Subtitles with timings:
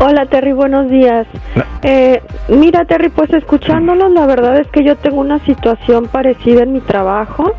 [0.00, 1.26] Hola Terry, buenos días.
[1.82, 6.72] Eh, mira Terry, pues escuchándolos, la verdad es que yo tengo una situación parecida en
[6.72, 7.54] mi trabajo.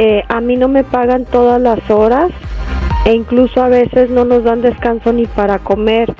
[0.00, 2.30] Eh, a mí no me pagan todas las horas
[3.04, 6.14] e incluso a veces no nos dan descanso ni para comer.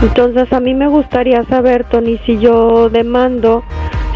[0.00, 3.62] Entonces a mí me gustaría saber, Tony, si yo demando